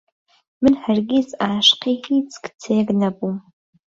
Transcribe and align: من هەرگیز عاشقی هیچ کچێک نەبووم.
من 0.61 0.73
هەرگیز 0.83 1.29
عاشقی 1.45 1.95
هیچ 2.07 2.31
کچێک 2.43 2.87
نەبووم. 3.01 3.37